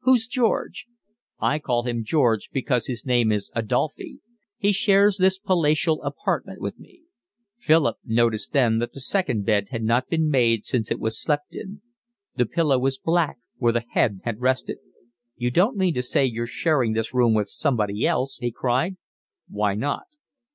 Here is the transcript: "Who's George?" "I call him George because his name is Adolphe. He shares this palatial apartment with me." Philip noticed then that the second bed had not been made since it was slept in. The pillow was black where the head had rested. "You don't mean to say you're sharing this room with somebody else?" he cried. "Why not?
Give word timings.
"Who's 0.00 0.26
George?" 0.28 0.86
"I 1.40 1.58
call 1.58 1.82
him 1.82 2.04
George 2.04 2.48
because 2.50 2.86
his 2.86 3.04
name 3.04 3.30
is 3.30 3.50
Adolphe. 3.54 4.16
He 4.56 4.72
shares 4.72 5.18
this 5.18 5.38
palatial 5.38 6.02
apartment 6.04 6.62
with 6.62 6.78
me." 6.78 7.02
Philip 7.58 7.98
noticed 8.02 8.54
then 8.54 8.78
that 8.78 8.94
the 8.94 9.00
second 9.02 9.44
bed 9.44 9.66
had 9.72 9.82
not 9.82 10.08
been 10.08 10.30
made 10.30 10.64
since 10.64 10.90
it 10.90 10.98
was 10.98 11.20
slept 11.20 11.54
in. 11.54 11.82
The 12.34 12.46
pillow 12.46 12.78
was 12.78 12.96
black 12.96 13.36
where 13.58 13.74
the 13.74 13.84
head 13.90 14.20
had 14.24 14.40
rested. 14.40 14.78
"You 15.36 15.50
don't 15.50 15.76
mean 15.76 15.92
to 15.92 16.02
say 16.02 16.24
you're 16.24 16.46
sharing 16.46 16.94
this 16.94 17.12
room 17.12 17.34
with 17.34 17.48
somebody 17.48 18.06
else?" 18.06 18.38
he 18.38 18.50
cried. 18.50 18.96
"Why 19.48 19.74
not? 19.74 20.04